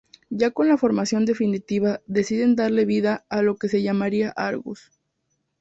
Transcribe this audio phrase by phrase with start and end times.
[0.31, 4.89] Ya con la formación definitiva deciden darle vida a lo que se llamaría Argus.